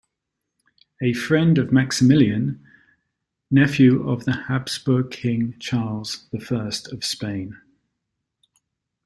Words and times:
A 1.03 1.13
friend 1.13 1.59
of 1.59 1.71
Maximilian, 1.71 2.59
nephew 3.51 4.09
of 4.09 4.25
the 4.25 4.31
Habsburg 4.47 5.11
King 5.11 5.53
Charles 5.59 6.27
the 6.31 6.39
First 6.39 6.91
of 6.91 7.05
Spain. 7.05 7.61